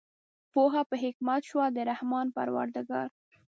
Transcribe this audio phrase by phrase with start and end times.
[0.51, 3.09] پوهه په حکمت شوه د رحمان پروردګار